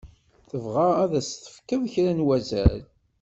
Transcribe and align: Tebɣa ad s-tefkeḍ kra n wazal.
Tebɣa 0.49 0.87
ad 1.03 1.13
s-tefkeḍ 1.27 1.81
kra 1.93 2.11
n 2.17 2.25
wazal. 2.25 2.79